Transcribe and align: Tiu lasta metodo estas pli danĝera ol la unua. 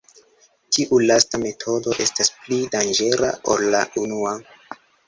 Tiu 0.77 0.99
lasta 1.11 1.41
metodo 1.43 1.95
estas 2.07 2.35
pli 2.41 2.59
danĝera 2.79 3.33
ol 3.55 3.71
la 3.79 3.87
unua. 4.07 4.39